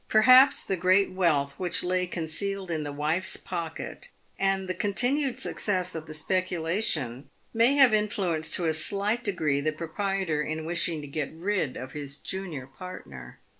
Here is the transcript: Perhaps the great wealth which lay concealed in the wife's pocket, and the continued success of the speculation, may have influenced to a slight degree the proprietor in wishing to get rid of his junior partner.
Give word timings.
Perhaps 0.07 0.63
the 0.63 0.77
great 0.77 1.11
wealth 1.11 1.59
which 1.59 1.83
lay 1.83 2.07
concealed 2.07 2.71
in 2.71 2.81
the 2.81 2.91
wife's 2.91 3.37
pocket, 3.37 4.09
and 4.39 4.67
the 4.67 4.73
continued 4.73 5.37
success 5.37 5.93
of 5.93 6.07
the 6.07 6.15
speculation, 6.15 7.29
may 7.53 7.75
have 7.75 7.93
influenced 7.93 8.55
to 8.55 8.65
a 8.65 8.73
slight 8.73 9.23
degree 9.23 9.61
the 9.61 9.71
proprietor 9.71 10.41
in 10.41 10.65
wishing 10.65 11.01
to 11.01 11.07
get 11.07 11.31
rid 11.31 11.77
of 11.77 11.91
his 11.91 12.17
junior 12.17 12.65
partner. 12.65 13.41